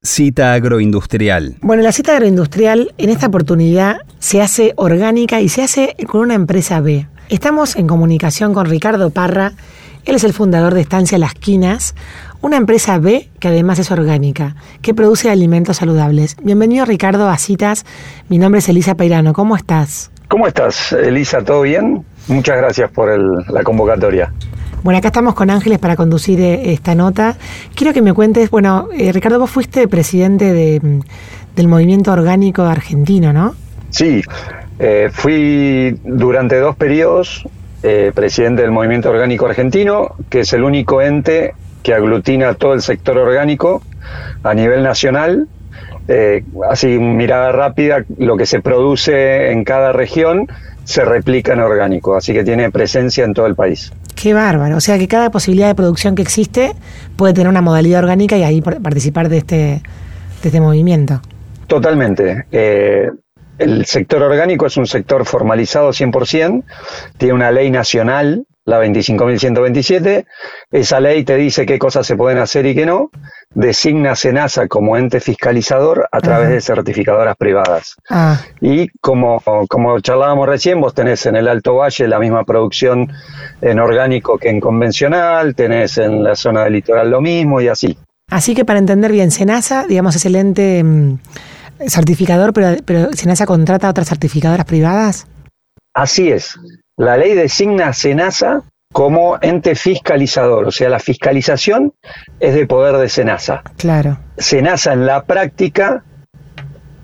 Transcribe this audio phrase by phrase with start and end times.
[0.00, 1.56] Cita agroindustrial.
[1.60, 6.34] Bueno, la cita agroindustrial en esta oportunidad se hace orgánica y se hace con una
[6.34, 7.08] empresa B.
[7.28, 9.54] Estamos en comunicación con Ricardo Parra.
[10.04, 11.96] Él es el fundador de Estancia Las Quinas,
[12.40, 16.36] una empresa B que además es orgánica, que produce alimentos saludables.
[16.44, 17.84] Bienvenido Ricardo a Citas.
[18.28, 19.32] Mi nombre es Elisa Peirano.
[19.32, 20.12] ¿Cómo estás?
[20.28, 21.42] ¿Cómo estás, Elisa?
[21.42, 22.04] ¿Todo bien?
[22.28, 23.10] Muchas gracias por
[23.50, 24.32] la convocatoria.
[24.82, 27.36] Bueno, acá estamos con Ángeles para conducir eh, esta nota.
[27.74, 31.00] Quiero que me cuentes, bueno, eh, Ricardo, vos fuiste presidente de, mm,
[31.56, 33.54] del movimiento orgánico argentino, ¿no?
[33.90, 34.22] Sí,
[34.78, 37.44] eh, fui durante dos periodos
[38.14, 41.54] presidente del movimiento orgánico argentino, que es el único ente
[41.84, 43.82] que aglutina todo el sector orgánico
[44.42, 45.46] a nivel nacional.
[46.68, 50.48] así, mirada rápida, lo que se produce en cada región
[50.88, 53.92] se replica en orgánico, así que tiene presencia en todo el país.
[54.14, 54.78] Qué bárbaro.
[54.78, 56.72] O sea que cada posibilidad de producción que existe
[57.14, 59.82] puede tener una modalidad orgánica y ahí participar de este, de
[60.42, 61.20] este movimiento.
[61.66, 62.46] Totalmente.
[62.50, 63.10] Eh,
[63.58, 66.64] el sector orgánico es un sector formalizado 100%,
[67.18, 70.26] tiene una ley nacional la 25.127.
[70.70, 73.10] Esa ley te dice qué cosas se pueden hacer y qué no.
[73.54, 77.94] Designa SENASA como ente fiscalizador a través de certificadoras privadas.
[78.10, 78.38] Ah.
[78.60, 83.10] Y como, como charlábamos recién, vos tenés en el Alto Valle la misma producción
[83.62, 87.96] en orgánico que en convencional, tenés en la zona del litoral lo mismo y así.
[88.30, 91.18] Así que para entender bien, SENASA, digamos, es el ente mm,
[91.88, 95.26] certificador, pero, pero SENASA contrata a otras certificadoras privadas.
[95.94, 96.54] Así es.
[96.98, 101.94] La ley designa a SENASA como ente fiscalizador, o sea, la fiscalización
[102.40, 103.62] es de poder de SENASA.
[103.76, 104.18] Claro.
[104.36, 106.02] SENASA en la práctica,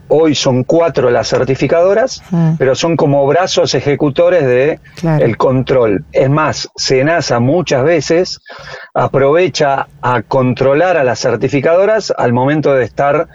[0.09, 2.57] hoy son cuatro las certificadoras, ah.
[2.59, 4.81] pero son como brazos ejecutores de
[5.21, 6.05] el control.
[6.11, 8.41] Es más, SENASA muchas veces
[8.95, 13.29] aprovecha a controlar a las certificadoras al momento de estar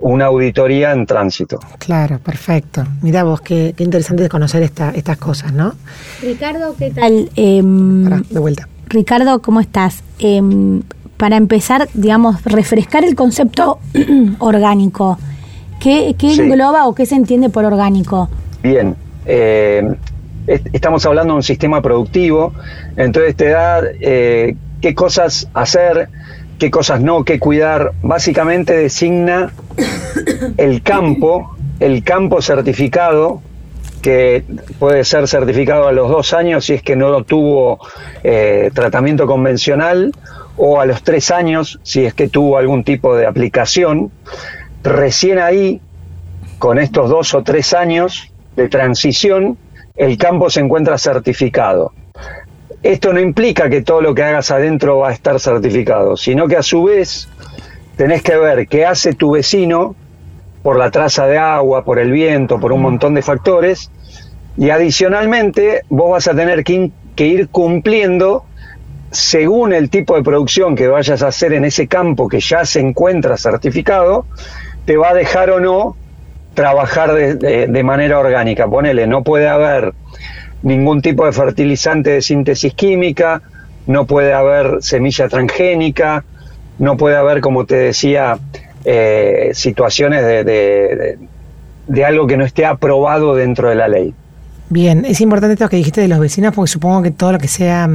[0.00, 1.58] una auditoría en tránsito.
[1.78, 2.84] Claro, perfecto.
[3.02, 5.74] Mira vos, qué, interesante conocer esta, estas cosas, ¿no?
[6.22, 7.30] Ricardo, ¿qué tal?
[7.36, 8.68] Em, de vuelta.
[8.88, 10.02] Ricardo, ¿cómo estás?
[10.18, 10.82] Em,
[11.16, 13.78] para empezar, digamos, refrescar el concepto
[14.38, 15.18] orgánico.
[15.80, 18.28] ¿Qué, engloba o qué se entiende por orgánico?
[18.62, 19.94] Bien, eh,
[20.46, 22.52] estamos hablando de un sistema productivo,
[22.96, 26.08] entonces te da eh, qué cosas hacer,
[26.58, 27.92] qué cosas no, qué cuidar.
[28.02, 29.52] Básicamente designa
[30.56, 33.42] el campo, el campo certificado,
[34.02, 34.44] que
[34.78, 37.80] puede ser certificado a los dos años si es que no tuvo
[38.22, 40.12] eh, tratamiento convencional,
[40.56, 44.10] o a los tres años si es que tuvo algún tipo de aplicación.
[44.82, 45.80] Recién ahí,
[46.58, 49.58] con estos dos o tres años de transición,
[49.96, 51.92] el campo se encuentra certificado.
[52.82, 56.56] Esto no implica que todo lo que hagas adentro va a estar certificado, sino que
[56.56, 57.28] a su vez
[57.96, 59.96] tenés que ver qué hace tu vecino
[60.62, 63.90] por la traza de agua, por el viento, por un montón de factores,
[64.56, 68.44] y adicionalmente vos vas a tener que, ir cumpliendo
[69.10, 72.80] según el tipo de producción que vayas a hacer en ese campo que ya se
[72.80, 74.26] encuentra certificado,
[74.84, 75.96] te va a dejar o no
[76.54, 78.66] trabajar de, de manera orgánica.
[78.66, 79.94] Ponele, no puede haber
[80.66, 83.40] ningún tipo de fertilizante de síntesis química,
[83.86, 86.24] no puede haber semilla transgénica,
[86.80, 88.36] no puede haber, como te decía,
[88.84, 91.18] eh, situaciones de,
[91.86, 94.12] de, algo que no esté aprobado dentro de la ley.
[94.68, 97.46] Bien, es importante esto que dijiste de los vecinos porque supongo que todo lo que
[97.46, 97.88] sea,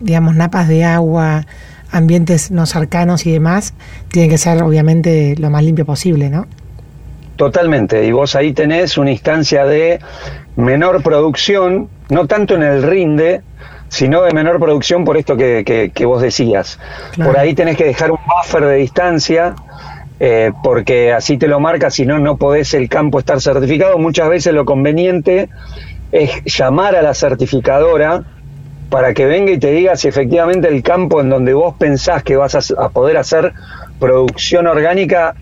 [0.00, 1.44] digamos, napas de agua,
[1.92, 3.74] ambientes no cercanos y demás,
[4.10, 6.46] tiene que ser obviamente lo más limpio posible, ¿no?
[7.36, 9.98] Totalmente, y vos ahí tenés una instancia de
[10.56, 13.42] menor producción, no tanto en el rinde,
[13.88, 16.78] sino de menor producción por esto que, vos decías.
[17.22, 19.54] Por ahí tenés que dejar un buffer de distancia,
[20.20, 23.98] eh, porque así te lo marca, si no, no podés el campo estar certificado.
[23.98, 25.48] Muchas veces lo conveniente
[26.12, 28.24] es llamar a la certificadora
[28.90, 32.36] para que venga y te diga si efectivamente el campo en donde vos pensás que
[32.36, 33.52] vas a poder hacer
[33.98, 35.34] producción orgánica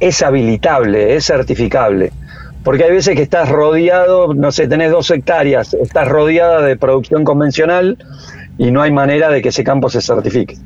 [0.00, 2.12] es habilitable, es certificable.
[2.62, 7.24] Porque hay veces que estás rodeado, no sé, tenés dos hectáreas, estás rodeada de producción
[7.24, 7.96] convencional
[8.58, 10.56] y no hay manera de que ese campo se certifique.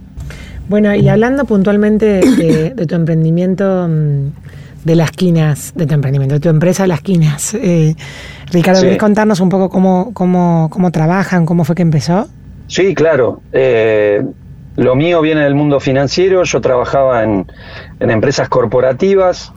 [0.69, 4.33] Bueno, y hablando puntualmente de, tu emprendimiento mm,
[4.85, 7.95] de las quinas, de tu emprendimiento, de tu empresa Las Quinas, eh,
[8.51, 12.29] Ricardo, ¿quieres contarnos un poco cómo, cómo, cómo trabajan, cómo fue que empezó?
[12.67, 13.41] Sí, claro.
[13.53, 14.25] Eh,
[14.77, 17.47] lo mío viene del mundo financiero, yo trabajaba en,
[18.01, 19.53] empresas corporativas,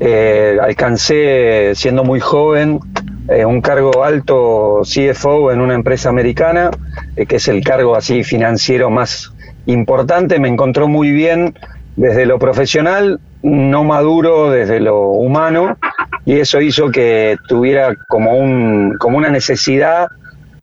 [0.00, 2.80] eh, alcancé siendo muy joven
[3.28, 6.70] eh, un cargo alto CFO en una empresa americana,
[7.16, 9.32] eh, que es el cargo así financiero más
[9.66, 11.54] importante, me encontró muy bien
[11.96, 15.76] desde lo profesional, no maduro desde lo humano
[16.24, 20.06] y eso hizo que tuviera como, un, como una necesidad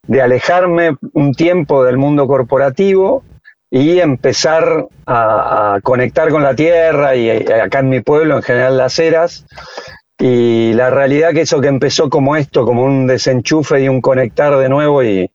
[0.07, 3.23] de alejarme un tiempo del mundo corporativo
[3.71, 8.97] y empezar a, conectar con la tierra y, acá en mi pueblo, en general Las
[8.99, 9.45] Heras.
[10.17, 14.57] Y la realidad que eso que empezó como esto, como un desenchufe y un conectar
[14.57, 15.31] de nuevo y,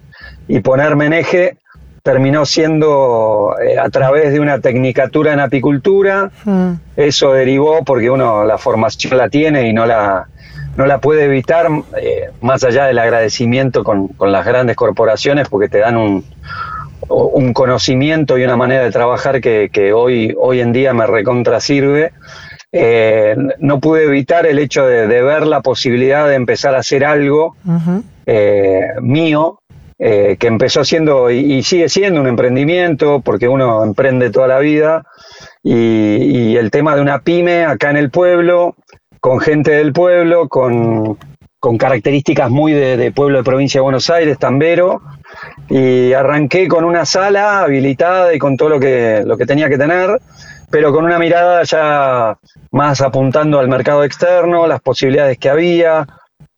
[0.46, 1.58] y ponerme en eje,
[2.04, 6.30] terminó siendo eh, a través de una tecnicatura en apicultura.
[6.44, 6.72] Mm.
[6.96, 10.28] Eso derivó porque uno la formación la tiene y no la,
[10.76, 11.66] no la puede evitar,
[11.98, 16.26] eh, más allá del agradecimiento con, las grandes corporaciones, porque te dan un,
[17.08, 22.12] un conocimiento y una manera de trabajar que, hoy, hoy en día me recontra sirve.
[22.72, 27.56] Eh, no pude evitar el hecho de, ver la posibilidad de empezar a hacer algo
[29.00, 29.60] mío
[29.96, 35.04] eh, que empezó siendo y, sigue siendo un emprendimiento, porque uno emprende toda la vida,
[35.62, 38.74] y, el tema de una pyme acá en el pueblo,
[39.20, 41.16] con gente del pueblo, con,
[41.78, 45.00] características muy de, pueblo de provincia de Buenos Aires, Tambero,
[45.68, 49.78] y arranqué con una sala habilitada y con todo lo que, lo que tenía que
[49.78, 50.20] tener,
[50.70, 52.36] pero con una mirada ya
[52.70, 56.06] más apuntando al mercado externo, las posibilidades que había,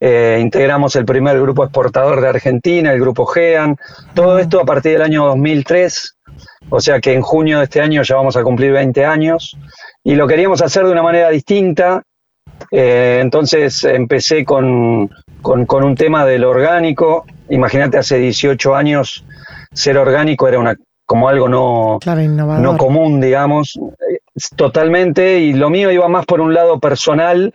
[0.01, 3.77] eh, integramos el primer grupo exportador de Argentina, el grupo GEAN,
[4.15, 6.17] todo esto a partir del año 2003,
[6.69, 9.57] o sea que en junio de este año ya vamos a cumplir 20 años,
[10.05, 12.03] y lo queríamos hacer de una manera distinta,
[12.71, 15.11] eh, entonces empecé con,
[15.43, 19.25] con, un tema del orgánico, imagínate hace 18 años
[19.73, 20.77] ser orgánico era una
[21.07, 21.99] como algo no,
[22.61, 23.79] no común, digamos,
[24.57, 27.55] totalmente, y lo mío iba más por un lado personal,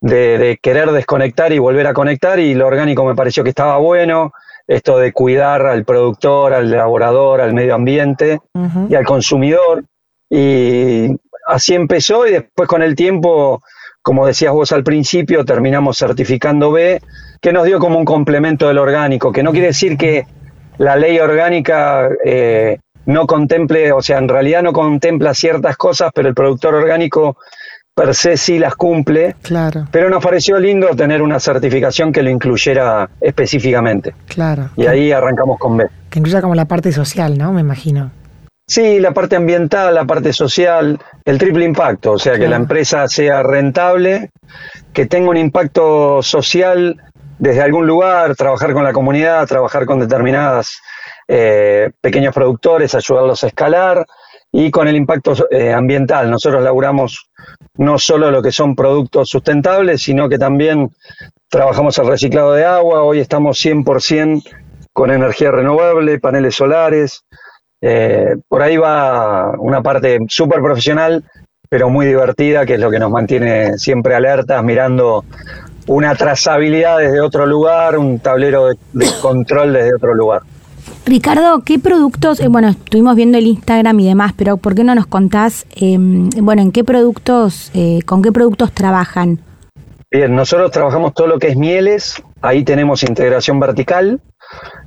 [0.00, 4.32] de, querer desconectar y volver a conectar y lo orgánico me pareció que estaba bueno,
[4.66, 8.40] esto de cuidar al productor, al elaborador, al medio ambiente
[8.88, 9.84] y al consumidor.
[10.28, 11.08] Y
[11.46, 13.62] así empezó y después con el tiempo,
[14.02, 17.00] como decías vos al principio, terminamos certificando B,
[17.40, 20.26] que nos dio como un complemento del orgánico, que no quiere decir que
[20.78, 26.28] la ley orgánica eh, no contemple, o sea, en realidad no contempla ciertas cosas, pero
[26.28, 27.36] el productor orgánico
[27.94, 29.36] per se sí las cumple.
[29.42, 29.86] Claro.
[29.90, 34.14] Pero nos pareció lindo tener una certificación que lo incluyera específicamente.
[34.26, 34.70] Claro.
[34.76, 35.86] Y ahí arrancamos con B.
[36.08, 37.52] Que incluya como la parte social, ¿no?
[37.52, 38.10] Me imagino.
[38.70, 43.08] Sí, la parte ambiental, la parte social, el triple impacto, o sea, que la empresa
[43.08, 44.30] sea rentable,
[44.92, 46.96] que tenga un impacto social
[47.40, 50.80] desde algún lugar, trabajar con la comunidad, trabajar con determinadas
[51.26, 54.06] eh, pequeños productores, ayudarlos a escalar
[54.52, 56.30] y con el impacto eh, ambiental.
[56.30, 57.28] Nosotros laburamos
[57.74, 60.92] no solo lo que son productos sustentables, sino que también
[61.48, 63.02] trabajamos el reciclado de agua.
[63.02, 64.44] Hoy estamos 100%
[64.92, 67.24] con energía renovable, paneles solares.
[67.80, 71.24] Eh, por ahí va una parte súper profesional,
[71.68, 75.24] pero muy divertida, que es lo que nos mantiene siempre alertas, mirando
[75.86, 80.42] una trazabilidad desde otro lugar, un tablero de control desde otro lugar.
[81.06, 84.94] Ricardo, ¿qué productos, eh, bueno, estuvimos viendo el Instagram y demás, pero ¿por qué no
[84.94, 89.40] nos contás, em, bueno, en qué productos, eh, con qué productos trabajan?
[90.10, 94.20] Bien, nosotros trabajamos todo lo que es mieles, ahí tenemos integración vertical,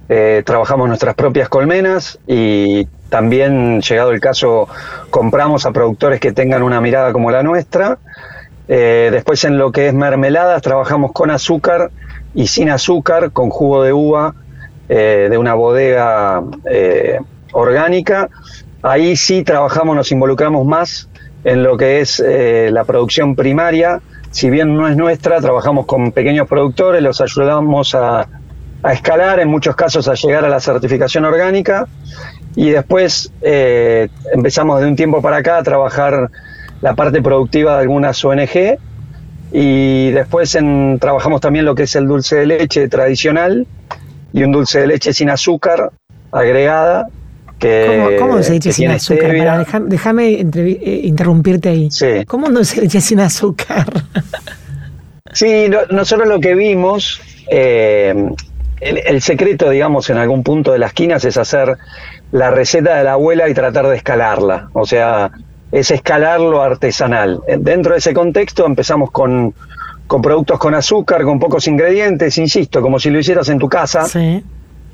[0.10, 4.68] eh, trabajamos nuestras propias colmenas y también, llegado el caso,
[5.10, 8.00] compramos a productores que tengan una mirada como la nuestra.
[8.68, 11.92] después en lo que es mermeladas, trabajamos con azúcar
[12.34, 14.34] y sin azúcar, con jugo de uva
[14.90, 17.20] eh, de una bodega eh,
[17.54, 18.30] orgánica.
[18.82, 21.10] Ahí sí trabajamos, nos involucramos más
[21.44, 24.02] en lo que es eh, la producción primaria.
[24.32, 28.28] Si bien no es nuestra, trabajamos con pequeños productores, los ayudamos a,
[28.92, 31.88] escalar, en muchos casos a llegar a la certificación orgánica.
[32.56, 36.30] Y después empezamos de un tiempo para acá a trabajar
[36.82, 38.78] la parte productiva de algunas ONG.
[39.54, 43.66] Y después en, trabajamos también lo que es el dulce de leche tradicional
[44.34, 45.92] y un dulce de leche sin azúcar
[46.32, 47.08] agregada.
[47.60, 49.84] Que, ¿Cómo, dulce de leche sin azúcar?
[49.86, 51.92] déjame eh, interrumpirte ahí.
[51.92, 52.26] Sí.
[52.28, 53.86] ¿Cómo dulce de leche sin azúcar?
[55.32, 58.14] sí, nosotros lo que vimos, eh,
[58.84, 61.78] el, secreto, digamos, en algún punto de las quinas es hacer
[62.32, 64.70] la receta de la abuela y tratar de escalarla.
[64.74, 65.32] O sea,
[65.72, 67.42] es escalar lo artesanal.
[67.60, 69.54] Dentro de ese contexto empezamos con
[70.08, 74.06] con productos con azúcar, con pocos ingredientes, insisto, como si lo hicieras en tu casa.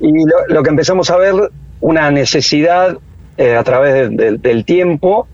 [0.00, 0.12] Y
[0.48, 1.34] lo, que empezamos a ver,
[1.80, 2.96] una necesidad
[3.36, 5.28] eh, a través del tiempo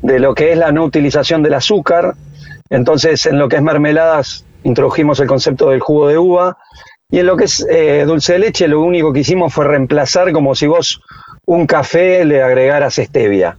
[0.00, 2.14] de lo que es la no utilización del azúcar.
[2.70, 6.58] Entonces, en lo que es mermeladas, introdujimos el concepto del jugo de uva.
[7.12, 10.32] Y en lo que es eh, dulce de leche, lo único que hicimos fue reemplazar
[10.32, 11.02] como si vos
[11.44, 13.58] un café le agregaras stevia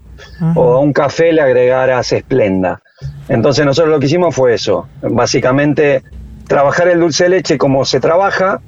[0.55, 2.81] o a un café le agregaras esplenda.
[3.29, 6.01] Entonces nosotros lo que hicimos fue eso, básicamente
[6.48, 8.60] trabajar el dulce de leche como se trabaja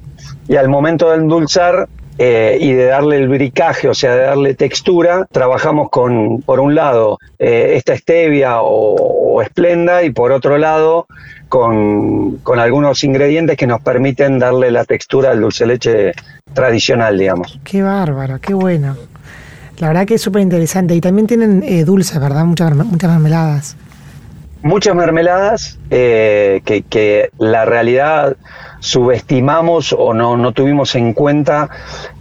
[0.48, 4.54] y al momento de endulzar eh, y de darle el bricaje, o sea, de darle
[4.54, 11.08] textura, trabajamos con, por un lado, eh, esta stevia o, esplenda y por otro lado,
[11.50, 16.14] con, con, algunos ingredientes que nos permiten darle la textura al dulce leche
[16.54, 17.60] tradicional, digamos.
[17.66, 18.96] Qué bárbaro, qué bueno.
[19.80, 20.96] La verdad que es súper interesante.
[20.96, 22.46] Y también tienen eh, dulces, ¿verdad?
[22.46, 23.76] Muchas, muchas mermeladas.
[24.66, 28.36] Muchas mermeladas que, que la realidad
[28.86, 31.70] subestimamos o no, no tuvimos en cuenta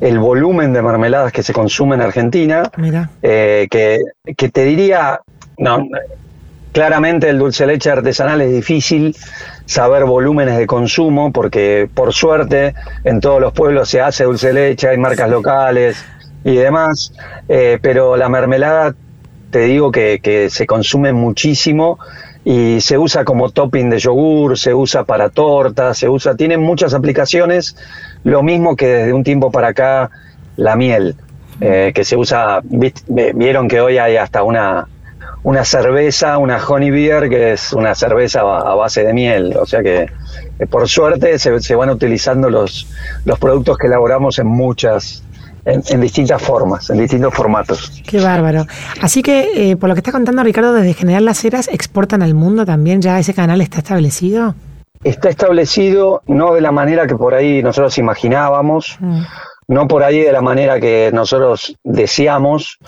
[0.01, 2.71] el volumen de mermeladas que se consume en Argentina,
[3.23, 3.99] eh, que,
[4.35, 5.21] que, te diría,
[5.59, 5.87] no,
[6.73, 9.15] claramente el dulce leche artesanal es difícil
[9.67, 12.75] saber volúmenes de consumo porque por suerte
[13.05, 16.03] en todos los pueblos se hace dulce leche, hay marcas locales
[16.45, 17.13] y demás,
[17.47, 18.95] eh, pero la mermelada
[19.51, 21.99] te digo que, que se consume muchísimo
[22.45, 26.93] y se usa como topping de yogur, se usa para tortas, se usa, tiene muchas
[26.93, 27.77] aplicaciones,
[28.23, 30.11] lo mismo que desde un tiempo para acá
[30.57, 31.17] la miel,
[31.61, 34.89] eh, que se usa, vieron que hoy hay hasta una,
[35.43, 39.83] una cerveza, una honey beer, que es una cerveza a base de miel, o sea
[39.83, 40.11] que
[40.59, 42.87] eh, por suerte se, se van utilizando los,
[43.25, 45.23] los productos que elaboramos en muchas
[45.65, 48.03] en, distintas formas, en distintos formatos.
[48.07, 48.67] Qué bárbaro.
[49.01, 52.35] Así que, eh, por lo que está contando Ricardo, desde General Las Heras, ¿exportan al
[52.35, 53.01] mundo también?
[53.01, 54.55] ¿Ya ese canal está establecido?
[55.03, 59.23] Está establecido no de la manera que por ahí nosotros imaginábamos, mm.
[59.69, 62.79] no por ahí de la manera que nosotros deseamos.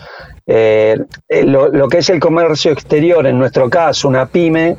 [0.46, 0.96] Eh,
[1.28, 4.76] eh, lo, que es el comercio exterior, en nuestro caso, una pyme,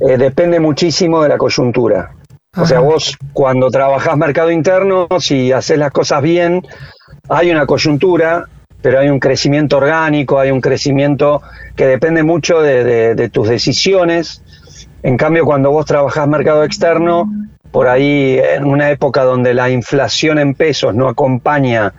[0.00, 2.12] depende muchísimo de la coyuntura.
[2.60, 6.66] O sea, vos cuando trabajás mercado interno, si haces las cosas bien,
[7.28, 8.46] hay una coyuntura,
[8.82, 11.40] pero hay un crecimiento orgánico, hay un crecimiento
[11.76, 14.42] que depende mucho de, tus decisiones.
[15.02, 17.30] En cambio, cuando vos trabajás mercado externo,
[17.70, 21.92] por ahí en una época donde la inflación en pesos no acompaña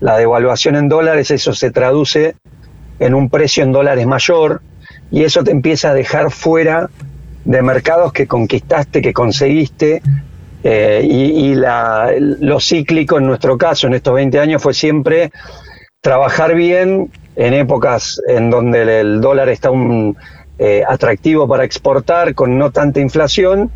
[0.00, 2.36] la devaluación en dólares, eso se traduce
[2.98, 4.62] en un precio en dólares mayor
[5.10, 6.88] y eso te empieza a dejar fuera
[7.46, 10.02] de mercados que conquistaste, que conseguiste,
[10.64, 15.30] eh, y, lo cíclico en nuestro caso, en estos 20 años, fue siempre
[16.00, 20.16] trabajar bien en épocas en donde el dólar está un,
[20.58, 23.70] eh, atractivo para exportar, con no tanta inflación,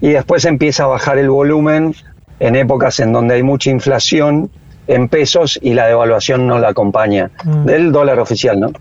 [0.00, 1.94] y después empieza a bajar el volumen
[2.38, 4.50] en épocas en donde hay mucha inflación
[4.86, 7.64] en pesos y la devaluación no la acompaña mm.
[7.66, 8.72] del dólar oficial, ¿no?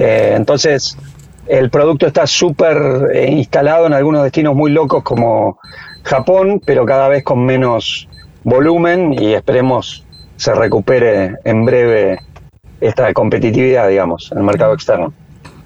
[0.00, 0.96] Eh, entonces,
[1.50, 2.76] el producto está súper
[3.28, 5.58] instalado en algunos destinos muy locos como
[6.04, 8.08] Japón, pero cada vez con menos
[8.44, 10.04] volumen y esperemos
[10.36, 12.20] se recupere en breve
[12.80, 15.12] esta competitividad, digamos, en el mercado externo.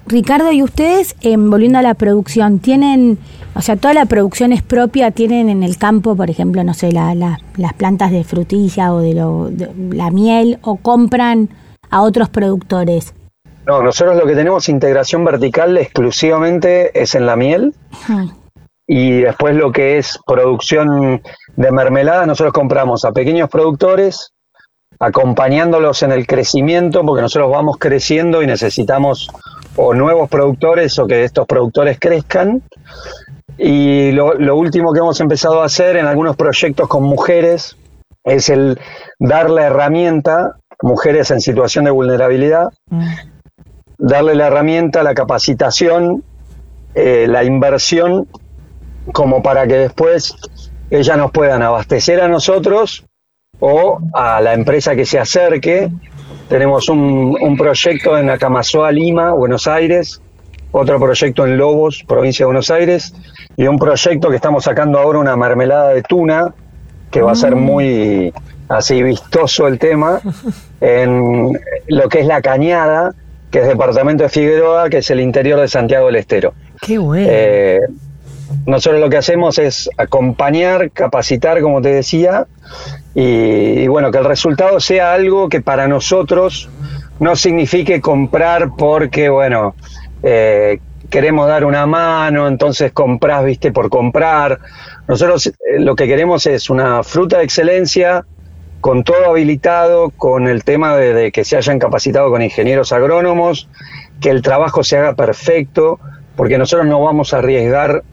[0.07, 3.17] Ricardo, ¿y ustedes, volviendo a la producción, tienen,
[3.55, 6.91] o sea, toda la producción es propia, tienen en el campo, por ejemplo, no sé,
[6.91, 11.49] las plantas de frutilla o de, la miel, o compran
[11.89, 13.13] a otros productores?
[13.67, 17.73] No, nosotros lo que tenemos integración vertical exclusivamente es en la miel
[18.87, 21.21] y después lo que es producción
[21.55, 24.33] de mermelada, nosotros compramos a pequeños productores,
[24.99, 29.29] acompañándolos en el crecimiento, porque nosotros vamos creciendo y necesitamos
[29.75, 32.61] o nuevos productores o que estos productores crezcan.
[33.57, 37.77] Y lo, último que hemos empezado a hacer en algunos proyectos con mujeres
[38.23, 38.79] es el
[39.19, 42.69] dar la herramienta, mujeres en situación de vulnerabilidad.
[43.97, 46.23] Darle la herramienta, la capacitación,
[46.93, 48.27] eh, la inversión
[49.11, 50.35] como para que después
[50.89, 53.05] ellas nos puedan abastecer a nosotros
[53.59, 55.89] o a la empresa que se acerque.
[56.49, 60.21] Tenemos un, un proyecto en Acamazoa, Lima, Buenos Aires,
[60.71, 63.13] otro proyecto en Lobos, provincia de Buenos Aires,
[63.55, 66.53] y un proyecto que estamos sacando ahora una mermelada de tuna,
[67.11, 67.59] que va a ser mm.
[67.59, 68.33] muy
[68.67, 70.19] así vistoso el tema,
[70.81, 73.13] en lo que es la Cañada,
[73.55, 76.53] que es departamento de Figueroa, que es el interior de Santiago del Estero.
[76.81, 77.25] Qué bueno.
[77.31, 77.79] Eh,
[78.65, 82.47] nosotros lo que hacemos es acompañar, capacitar, como te decía,
[83.13, 86.67] y, bueno, que el resultado sea algo que para nosotros
[87.21, 89.73] no signifique comprar porque, bueno,
[90.21, 94.59] eh, queremos dar una mano, entonces compras, viste, por comprar.
[95.07, 98.25] Nosotros eh, lo que queremos es una fruta de excelencia,
[98.85, 103.67] con todo habilitado, con el tema de, que se hayan capacitado con ingenieros agrónomos,
[104.21, 105.99] que el trabajo se haga perfecto,
[106.35, 108.03] porque nosotros no vamos a arriesgar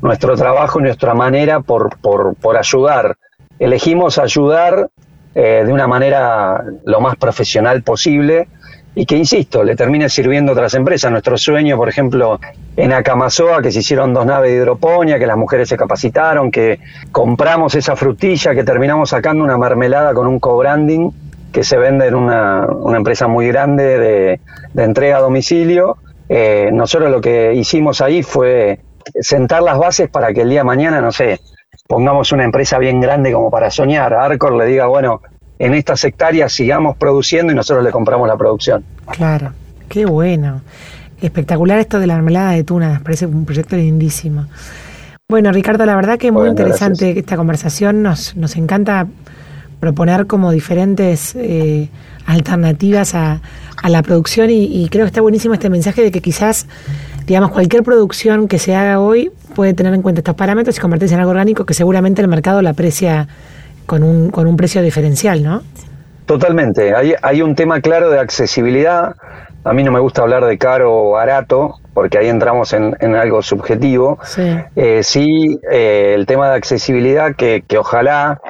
[0.00, 3.18] nuestro trabajo y nuestra manera por, por, por ayudar.
[3.58, 4.88] Elegimos ayudar
[5.34, 8.48] eh, de una manera lo más profesional posible
[8.94, 11.10] y que, insisto, le termine sirviendo a otras empresas.
[11.10, 12.38] Nuestro sueño, por ejemplo,
[12.76, 16.78] en Acamazoa, que se hicieron dos naves de hidroponía, que las mujeres se capacitaron, que
[17.10, 21.10] compramos esa frutilla, que terminamos sacando una mermelada con un co-branding
[21.52, 24.40] que se vende en una, empresa muy grande de,
[24.72, 25.98] de entrega a domicilio.
[26.28, 28.80] Eh, nosotros lo que hicimos ahí fue
[29.20, 31.40] sentar las bases para que el día de mañana, no sé,
[31.86, 34.14] pongamos una empresa bien grande como para soñar.
[34.14, 35.20] Arcor le diga, bueno,
[35.58, 38.84] en estas hectáreas sigamos produciendo y nosotros le compramos la producción.
[39.10, 39.52] Claro,
[39.88, 40.62] qué bueno.
[41.20, 44.46] Espectacular esto de la mermelada de tuna, me parece un proyecto lindísimo.
[45.28, 47.24] Bueno, Ricardo, la verdad que muy Bueno, interesante gracias.
[47.24, 48.02] esta conversación.
[48.02, 49.06] Nos, nos encanta
[49.80, 51.88] proponer como diferentes eh,
[52.26, 53.40] alternativas a,
[53.82, 56.66] a la producción y, y creo que está buenísimo este mensaje de que quizás,
[57.26, 61.14] digamos, cualquier producción que se haga hoy puede tener en cuenta estos parámetros y convertirse
[61.14, 63.28] en algo orgánico que seguramente el mercado lo aprecia
[63.86, 65.62] con un, con un precio diferencial, ¿no?
[66.26, 66.94] Totalmente.
[66.94, 69.14] Hay, hay un tema claro de accesibilidad.
[69.64, 73.14] A mí no me gusta hablar de caro o barato, porque ahí entramos en, en
[73.14, 74.18] algo subjetivo.
[74.24, 74.42] Sí.
[74.76, 78.40] Eh, sí, eh, el tema de accesibilidad, que, que ojalá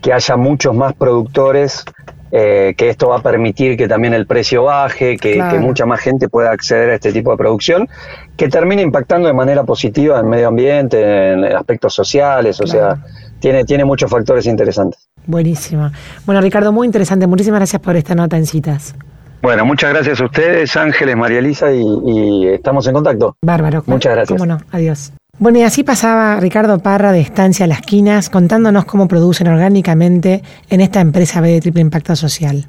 [0.00, 1.84] que haya muchos más productores,
[2.32, 5.52] eh, que esto va a permitir que también el precio baje, que, Claro.
[5.52, 7.88] que mucha más gente pueda acceder a este tipo de producción,
[8.36, 12.96] que termine impactando de manera positiva en medio ambiente, en aspectos sociales, o Claro.
[12.96, 13.04] sea,
[13.40, 15.08] tiene, tiene muchos factores interesantes.
[15.26, 15.90] Buenísimo.
[16.26, 17.26] Bueno, Ricardo, muy interesante.
[17.26, 18.94] Muchísimas gracias por esta nota en citas.
[19.42, 23.36] Bueno, muchas gracias a ustedes, Ángeles, María Elisa, y, y estamos en contacto.
[23.42, 23.82] Bárbaro.
[23.86, 24.38] Muchas gracias.
[24.38, 25.12] Cómo no, adiós.
[25.38, 30.82] Bueno, y así pasaba Ricardo Parra de Estancia Las Quinas contándonos cómo producen orgánicamente en
[30.82, 32.66] esta empresa B de triple impacto social.